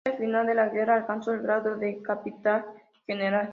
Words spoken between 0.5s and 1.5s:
la guerra alcanzó el